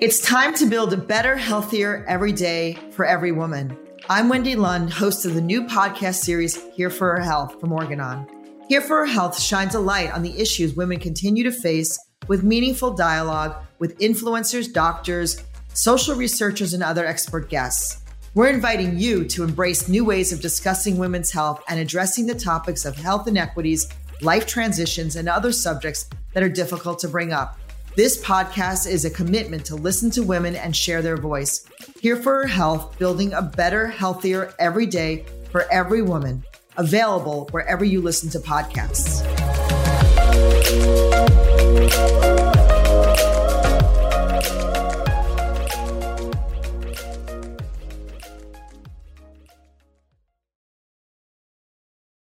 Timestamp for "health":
7.20-7.60, 9.06-9.38, 21.30-21.62, 22.96-23.28, 32.46-32.96